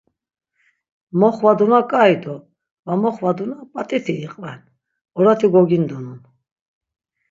Moxvaduna 1.19 1.79
ǩai 1.91 2.13
do 2.21 2.35
va 2.85 2.93
moxvaduna 3.01 3.57
p̌at̆iti 3.73 4.13
iqven, 4.25 4.59
orati 5.17 5.47
gogindunun. 5.53 6.19